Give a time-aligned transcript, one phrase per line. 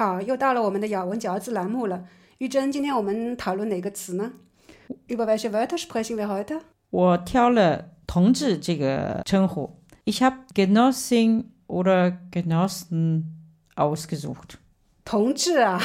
[0.00, 2.04] 好，又到了我们的咬文嚼字栏目了。
[2.38, 4.32] 玉珍，今天我们讨论哪个词呢？
[5.08, 6.60] Über welche Wörter sprechen wir heute？
[6.90, 9.80] 我挑了“同志”这个称呼。
[10.04, 13.24] Ich habe Genossin oder Genossen
[13.74, 14.58] ausgesucht。
[15.03, 15.81] 同志啊，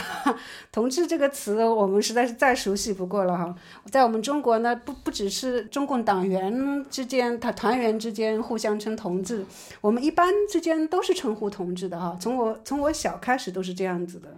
[0.71, 3.55] 同志这个词我们实在是再熟悉不过了哈。
[3.91, 9.45] 在我们中国呢，不不只是中共党员之间，他团员之间互相称同志，
[9.81, 12.17] 我们一般之间都是称呼同志的哈。
[12.21, 14.29] 从我从我小开始都是这样子的。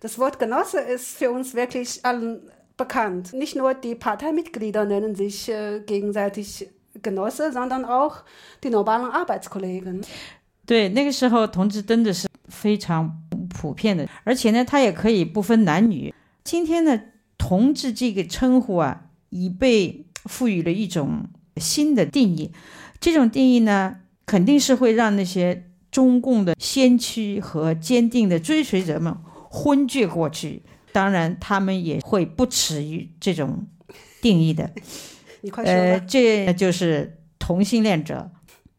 [0.00, 2.40] Das Wort Genosse ist für uns wirklich allen
[2.76, 3.32] bekannt.
[3.32, 5.50] Nicht nur die Parteimitglieder nennen sich
[5.86, 6.68] gegenseitig
[7.00, 8.16] Genosse, sondern auch
[8.62, 10.04] die normalen Arbeitskollegen.
[10.66, 13.22] 对，那个时候同志真的是非常
[13.56, 16.12] 普遍的，而且呢，它也可以不分男女。
[16.44, 17.00] 今天呢，
[17.38, 21.24] 同志这个称呼啊，已被赋予了一种
[21.56, 22.52] 新的定义。
[23.00, 29.16] 这种定义呢，肯定是会让那些中共的先驱和坚定的追随者们
[29.50, 30.62] 昏厥过去。
[30.92, 33.66] 当然，他们也会不耻于这种
[34.20, 34.70] 定义的。
[35.40, 38.30] 你快说呃，这就是同性恋者。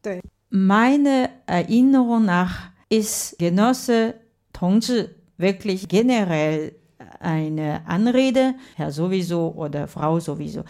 [0.02, 4.14] 对，Meine Erinnerung nach ist Genosse
[4.58, 6.76] Tongzhi wirklich generell
[7.20, 10.64] eine Anrede, Herr sowieso oder Frau sowieso.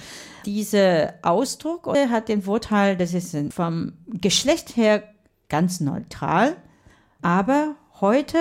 [0.46, 5.04] Dieser Ausdruck hat den Vorteil, dass es vom Geschlecht her
[5.48, 6.58] ganz neutral,
[7.22, 8.38] aber heute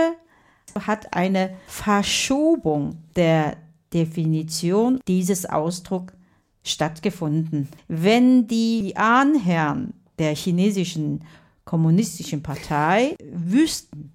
[0.75, 3.57] hat eine Verschobung der
[3.95, 6.13] Definition dieses Ausdrucks
[6.65, 7.69] stattgefunden.
[7.87, 11.21] Wenn die Ahnherren der chinesischen
[11.65, 14.06] kommunistischen Partei wüssten,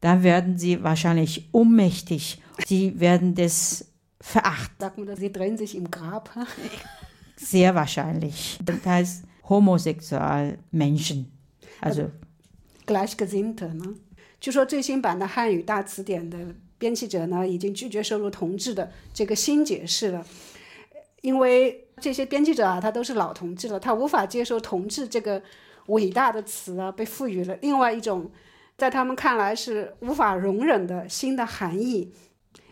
[0.00, 2.42] dann werden sie wahrscheinlich ohnmächtig.
[2.66, 3.86] Sie werden das
[4.20, 4.74] verachten.
[4.78, 6.28] Sag mal, sie drehen sich im Grab.
[7.36, 8.58] Sehr wahrscheinlich.
[8.64, 11.32] Das heißt homosexual Menschen.
[11.80, 12.10] Also,
[12.86, 13.94] Gleichgesinnte 呢？
[14.40, 16.38] 据说最新版的汉语大词典的
[16.78, 20.26] 编辑者呢，已经拒绝收录“同志”的这个新解释了，
[21.20, 25.40] 因为这些编辑者啊，他都是老同志了，他无法接受“同志”这个
[25.86, 28.30] 伟大的词啊，被赋予了另外一种。
[28.77, 32.13] 在他们看来是无法容忍的新的含义。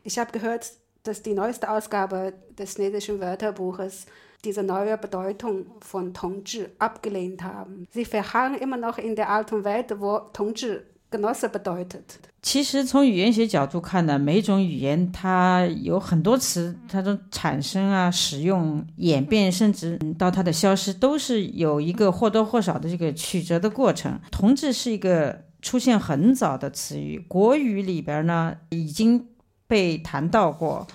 [0.04, 0.68] Ich habe gehört,
[1.04, 4.06] dass die neueste Ausgabe des chinesischen Wörterbuches
[4.44, 7.88] diese neue Bedeutung von Tongzhi abgelehnt haben.
[7.92, 12.20] Sie verharren immer noch in der alten Welt, wo Tongzhi Genosse bedeutet.
[12.44, 24.20] 其实从语言学角度看呢，每种语言它有很多词，它的产生啊、使用、演变，甚至到它的消失，都是有一个或多或少的这个曲折的过程。
[24.30, 29.29] 同志是一个出现很早的词语，国语里边呢已经
[29.67, 30.87] 被谈到过。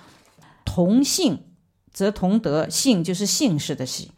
[0.64, 1.40] 同姓
[1.92, 4.10] 则同德，姓就是姓氏的姓，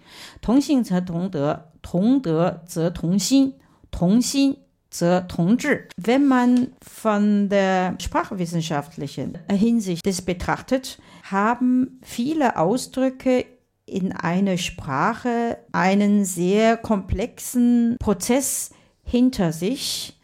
[0.41, 3.53] 同姓则同德，同德则同心，
[3.91, 4.57] 同心
[4.90, 5.88] 则同志。
[6.01, 13.45] Wenn man von der sprachwissenschaftlichen Hinsicht das betrachtet, haben viele Ausdrücke
[13.85, 18.72] in einer Sprache einen sehr komplexen Prozess
[19.03, 20.19] hinter sich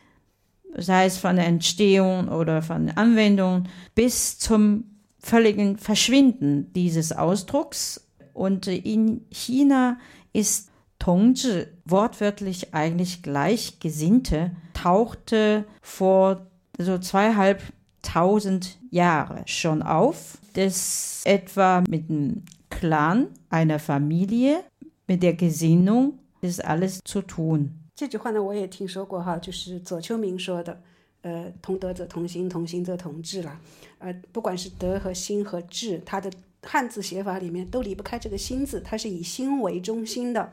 [0.76, 3.64] sei es von der Entstehung oder von der Anwendung
[3.94, 4.84] bis zum
[5.18, 8.06] völligen Verschwinden dieses Ausdrucks.
[8.34, 9.98] Und in China
[10.32, 16.46] ist Tongzhi wortwörtlich eigentlich Gleichgesinnte, tauchte vor
[16.78, 24.60] so zweieinhalbtausend Jahre schon auf, das etwa mit dem Clan einer Familie,
[25.06, 27.77] mit der Gesinnung, ist alles zu tun.
[27.98, 30.81] 这句话呢，我也听说过哈，就是左丘明说的，
[31.22, 33.60] 呃，同德则同心，同心则同志啦。
[33.98, 36.31] 呃，不管是德和心和志，它的
[36.62, 40.48] 汉字写法里面都离不开这个心字，它是以心为中心的，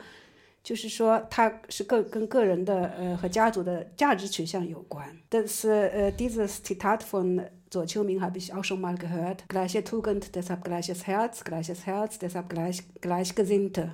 [0.64, 5.16] 就是说它是个跟个人的呃和家族的价值取向有关。
[5.30, 9.42] 但是呃，dieses Zitat von 左丘明 habe ich auch schon mal gehört.
[9.48, 13.92] Gleiche Tugend, deshalb gleiches Herz, gleiches Herz, deshalb gleich gleichgesinnte.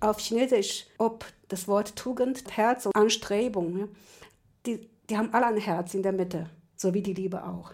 [0.00, 3.88] Auf Chinesisch, ob das Wort Tugend, Herz und Anstrebung,
[4.66, 7.72] die, die haben alle ein Herz in der Mitte, so wie die Liebe auch.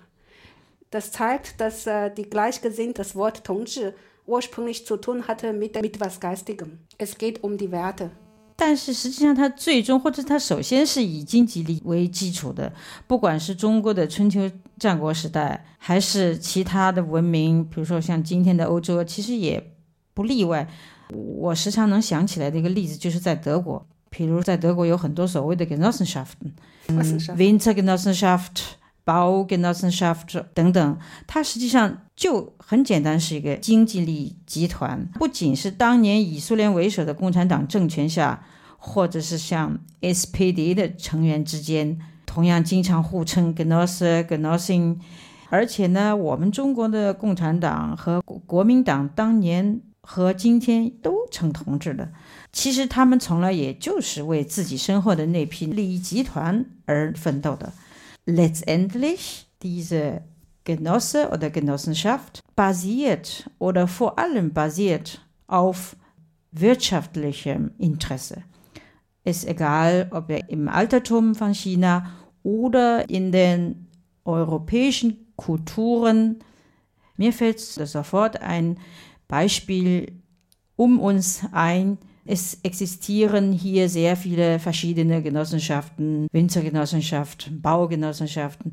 [0.91, 3.93] Das zeigt, dass äh, die gleichgesinnt das Wort Tongzhi
[4.27, 6.79] ursprünglich zu tun hatte mit, mit was Geistigem.
[6.97, 8.11] Es geht um die Werte.
[8.55, 12.73] 但是实际上，它最终或者它首先是以经济力为基础的，
[13.09, 14.49] 不管是中国的春秋
[14.79, 19.75] 战国时代，还是其他的文明，比如说像今天的欧洲，其实也
[20.15, 20.69] 不例外。
[21.14, 26.52] 我时常能想起来的一个例子，就是在德国，比如在德国有很多所谓的 Genossenschaften，
[26.88, 28.62] 嗯，Wintergenossenschaft、
[29.06, 35.08] Baugenossenschaft 等等，它实际上就很简单，是一个经济利益集团。
[35.14, 38.44] 不仅是当年以苏联为首的共产党政权下，
[38.78, 44.98] 或者是像 SPD 的成员之间同样经常互称 Genosse、Genossin。
[45.50, 52.13] 而且呢，我们中国的共产党和国民党当年和今天都称同志的，
[52.53, 57.73] 其实他们从来也就是为自己身后的那批利益集团而奋斗的。
[58.27, 60.23] Letztendlich diese
[60.65, 65.97] Genosse oder Genossenschaft basiert oder vor allem basiert auf
[66.53, 68.43] wirtschaftlichem Interesse.
[69.25, 72.11] Ist egal, ob er im Altertum von China
[72.43, 73.87] oder in den
[74.25, 76.41] europäischen Kulturen.
[77.17, 78.79] Mir fällt sofort ein
[79.29, 80.13] Beispiel
[80.77, 81.99] um uns ein.
[82.25, 88.73] Es existieren hier sehr viele verschiedene Genossenschaften, Winzergenossenschaften, Baugenossenschaften.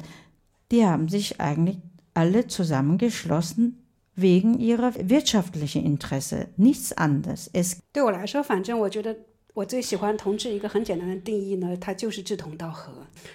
[0.71, 1.77] Die haben sich eigentlich
[2.13, 3.79] alle zusammengeschlossen
[4.15, 7.49] wegen ihrer wirtschaftlichen Interesse, nichts anderes.
[7.53, 9.15] Es 对我来说，反正我觉得
[9.54, 12.92] 我最喜欢同志一个很简单的定义呢，它就是志同道合，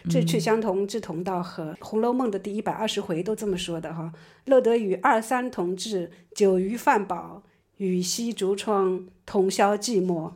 [0.09, 1.71] 志趣相同，志同道合。
[1.79, 4.11] 《红楼梦》的第一百二十回都这么说的哈。
[4.43, 7.41] 乐得与二三同志，久鱼饭饱，
[7.77, 10.33] 与西竹窗，同消寂寞。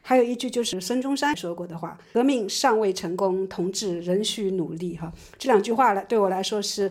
[0.00, 6.90] 还有一句就是孙中山说过的话：“革命尚未成功，同志仍需努力。”哈，这两句话来对我来说是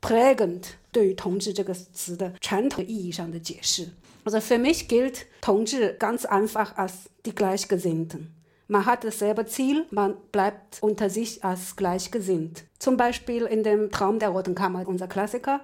[0.00, 3.88] p r e g n a n t 对于同志这个词的传统意义上的解释。
[4.24, 8.34] Also für mich gilt Tongji ganz einfach als die Gleichgesinnten.
[8.68, 12.64] Man hat dasselbe Ziel, man bleibt unter sich als gleichgesinnt.
[12.78, 15.60] Zum Beispiel in dem Traum der Roten Kammer, unser Klassiker.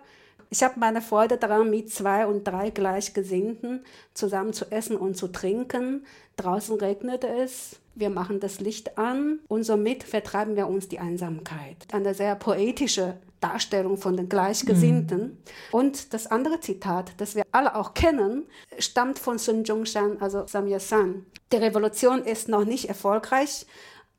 [0.50, 5.28] Ich habe meine Freude daran, mit zwei und drei Gleichgesinnten zusammen zu essen und zu
[5.28, 6.04] trinken.
[6.36, 11.76] Draußen regnete es, wir machen das Licht an und somit vertreiben wir uns die Einsamkeit.
[11.92, 15.21] Eine sehr poetische Darstellung von den Gleichgesinnten.
[15.21, 15.37] Mhm.
[15.71, 18.45] Und das andere Zitat, das wir alle auch kennen,
[18.77, 21.25] stammt von Sun Zhongshan, also Samyang San.
[21.51, 23.65] Die Revolution ist noch nicht erfolgreich.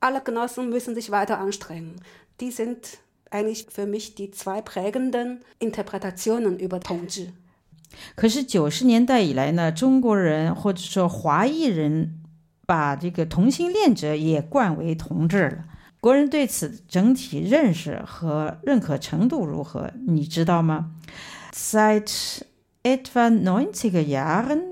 [0.01, 1.97] Alle Genossen müssen sich weiter anstrengen.
[2.41, 2.99] Die sind
[3.31, 7.33] eigentlich für mich die zwei prägenden Interpretationen über Tongzhi.
[8.17, 12.23] 可是九十年代以来呢，中国人或者说华裔人
[12.67, 15.65] 把这个同性恋者也冠为同志了。
[16.01, 19.93] 国人对此整体认识和认可程度如何？
[20.07, 20.93] 你知道吗？
[21.53, 22.41] Seit
[22.83, 24.63] etwa 90er Jahren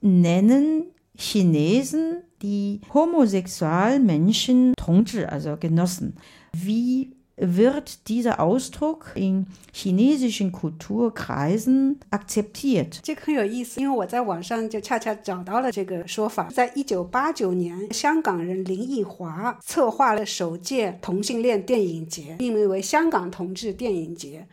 [0.00, 0.84] nennen
[1.16, 6.14] Chinesen die homosexuellen Menschen Tongzhi, also Genossen.
[6.52, 12.99] Wie wird dieser Ausdruck in chinesischen Kulturkreisen akzeptiert。
[13.01, 16.47] 这个很有意思，因为我在网上就恰恰找到了这个说法。
[16.49, 24.47] 在一九八九年，香港人林奕华策划了首届同性恋电影节，命名为“香港同志电影节”。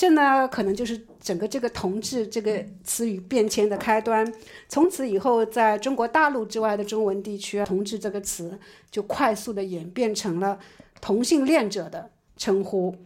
[0.00, 4.26] 这呢，可能就是整个这个“同志”这个词语变迁的开端。
[4.66, 8.58] 从此以后，在中国大陆之外的中文地区，“同志”这个词
[8.90, 10.58] 就快速的演变成了
[11.02, 12.96] 同性恋者的称呼。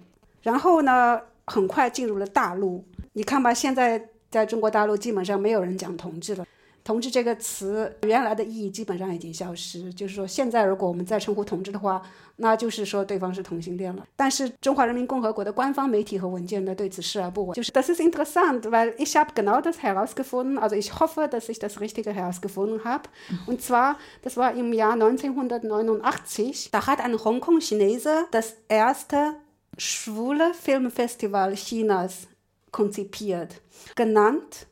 [0.43, 2.85] 然后呢，很快进入了大陆。
[3.15, 6.47] 你看吧，现在在中国大陆基本上没有人讲“同志”了。
[6.84, 12.02] 同志这个词原来的意义基本上已经消失，就是说现在如果我们再称呼同志的话，
[12.38, 14.04] 那就是说对方是同性恋了。
[14.16, 17.54] 但是中华人民共和国的官方媒体和文件呢对此视而不闻。
[17.54, 20.58] 就是 Das ist interessant, weil ich habe genau das herausgefunden.
[20.58, 23.04] Also ich hoffe, dass ich das Richtige herausgefunden habe.
[23.46, 26.70] Und zwar, das war im Jahr 1989.
[26.72, 29.36] Da hat ein Hongkong-Chinese das erste
[29.78, 32.28] schwule Filmfestival Chinas
[32.72, 33.62] konzipiert,
[33.96, 34.66] genannt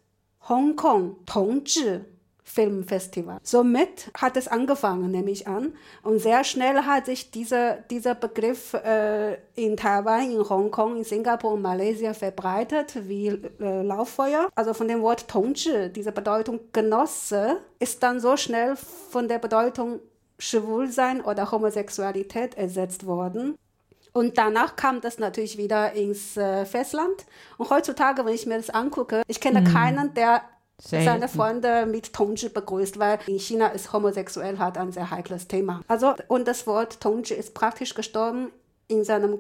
[0.49, 2.01] Hongkong Tongzhi
[2.53, 3.39] Filmfestival.
[3.43, 5.73] Somit hat es angefangen, nehme ich an.
[6.03, 11.53] Und sehr schnell hat sich dieser, dieser Begriff äh, in Taiwan, in Hongkong, in Singapur
[11.53, 14.49] und Malaysia verbreitet wie äh, Lauffeuer.
[14.55, 20.01] Also von dem Wort Tongzhi, diese Bedeutung Genosse, ist dann so schnell von der Bedeutung
[20.39, 23.57] Schwulsein oder Homosexualität ersetzt worden.
[24.14, 27.26] Und danach kam das natürlich wieder ins äh, Festland.
[27.58, 29.66] Und heutzutage, wenn ich mir das angucke, ich kenne mhm.
[29.66, 30.42] keinen, der
[30.80, 31.06] Selten.
[31.06, 35.82] seine Freunde mit Tongji begrüßt, weil in China ist homosexuell halt ein sehr heikles Thema.
[35.88, 38.52] Also, und das Wort Tongji ist praktisch gestorben
[38.88, 39.40] in seinem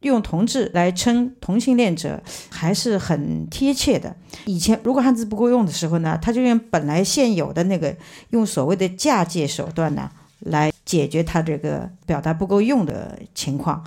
[0.00, 4.14] 用同志来称同性恋者还是很贴切的。
[4.44, 7.96] 以前如果汉字不够用的时候呢，他就用本来现有的那个
[8.30, 13.81] 用所谓的嫁接手段呢来 解决他这个表达不够用的情况。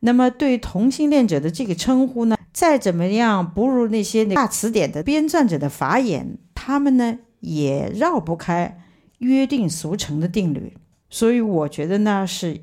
[0.00, 8.80] 那么对同性恋者的这个称呼呢，再怎么样不如那些大词典的编撰者的法眼，他们呢也绕不开
[9.18, 10.76] 约定俗成的定律。
[11.10, 12.62] 所以我觉得呢是。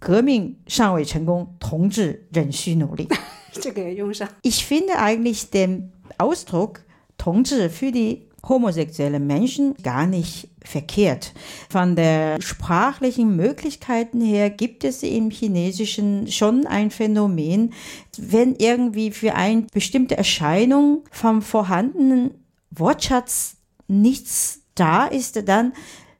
[0.00, 3.08] 革命尚未成功，同志仍需努力。
[3.52, 4.28] 这个也用上。
[4.42, 6.80] Ich finde eigentlich den Ausdruck
[7.16, 11.32] 同志 für die homosexuelle Menschen gar nicht verkehrt.
[11.68, 17.72] Von der sprachlichen Möglichkeiten her gibt es im Chinesischen schon ein Phänomen,
[18.18, 22.32] wenn irgendwie für eine bestimmte Erscheinung vom vorhandenen
[22.70, 23.56] Wortschatz
[23.88, 25.72] nichts da ist, dann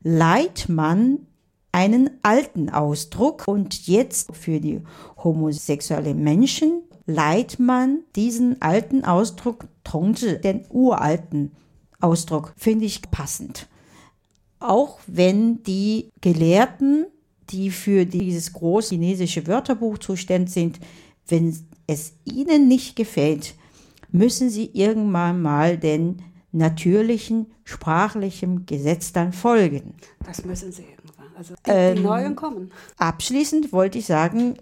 [0.02, 1.26] leiht man
[1.73, 4.81] einen alten Ausdruck und jetzt für die
[5.16, 11.52] homosexuellen Menschen leiht man diesen alten Ausdruck Tongzhi, den uralten
[12.05, 13.67] Ausdruck, finde ich passend.
[14.61, 17.07] Auch wenn die Gelehrten,
[17.51, 20.81] die für dieses große chinesische Wörterbuch zuständig sind,
[21.29, 21.57] wenn
[21.87, 23.55] es ihnen nicht gefällt,
[24.11, 29.95] müssen sie irgendwann mal den natürlichen sprachlichen Gesetz dann folgen.
[30.25, 32.72] Das müssen sie irgendwann Also die, ähm, die neuen kommen.
[32.98, 34.56] Abschließend wollte ich sagen,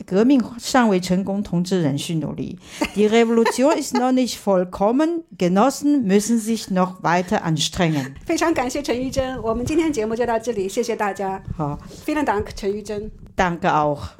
[2.96, 5.24] Die Revolution ist noch nicht vollkommen.
[5.38, 8.16] Genossen müssen sich noch weiter anstrengen.
[8.26, 11.42] 非常感谢陈玉珍，我们今天节目就到这里，谢谢大家。
[11.56, 13.12] 好，vielen Dank，陈玉珍。
[13.36, 14.10] Danke auch.